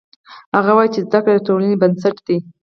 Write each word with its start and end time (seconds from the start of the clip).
هغه 0.57 0.71
وایي 0.77 0.89
چې 0.95 0.99
زده 1.05 1.19
کړه 1.23 1.33
د 1.37 1.45
ټولنې 1.47 1.75
بنسټ 1.81 2.15
ده 2.27 2.37